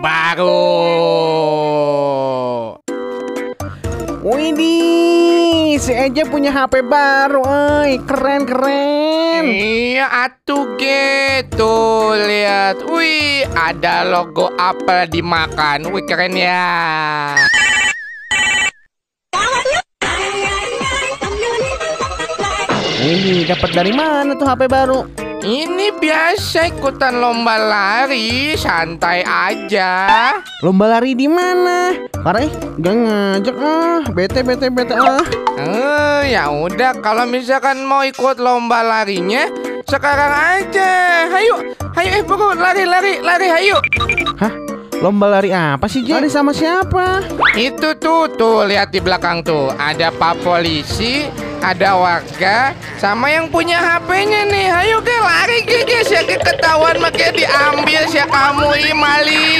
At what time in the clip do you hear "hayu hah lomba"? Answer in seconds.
43.50-45.26